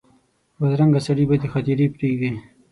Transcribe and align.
بدرنګه 0.59 0.99
سړي 1.07 1.23
بدې 1.29 1.47
خاطرې 1.53 1.87
پرېږدي 1.95 2.31